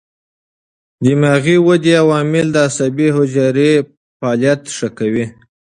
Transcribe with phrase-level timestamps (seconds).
[1.03, 3.69] دماغي ودې عوامل د عصبي حجرو
[4.17, 5.25] فعالیت ښه کوي.